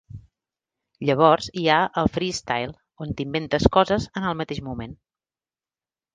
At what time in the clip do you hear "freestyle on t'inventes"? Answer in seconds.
2.15-3.69